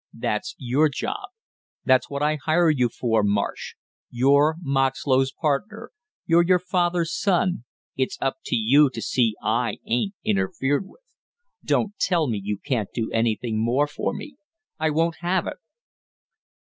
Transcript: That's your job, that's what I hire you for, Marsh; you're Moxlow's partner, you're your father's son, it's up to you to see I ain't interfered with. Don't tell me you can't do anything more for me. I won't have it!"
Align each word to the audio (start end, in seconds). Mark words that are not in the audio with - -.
That's 0.17 0.55
your 0.57 0.89
job, 0.89 1.29
that's 1.85 2.09
what 2.09 2.23
I 2.23 2.39
hire 2.43 2.71
you 2.71 2.89
for, 2.89 3.21
Marsh; 3.21 3.75
you're 4.09 4.55
Moxlow's 4.63 5.31
partner, 5.31 5.91
you're 6.25 6.41
your 6.41 6.57
father's 6.57 7.15
son, 7.15 7.65
it's 7.95 8.17
up 8.19 8.37
to 8.45 8.55
you 8.55 8.89
to 8.95 8.99
see 8.99 9.35
I 9.43 9.77
ain't 9.85 10.15
interfered 10.23 10.87
with. 10.87 11.01
Don't 11.63 11.95
tell 11.99 12.25
me 12.27 12.41
you 12.43 12.57
can't 12.57 12.89
do 12.91 13.11
anything 13.11 13.63
more 13.63 13.85
for 13.85 14.11
me. 14.11 14.37
I 14.79 14.89
won't 14.89 15.17
have 15.21 15.45
it!" 15.45 15.57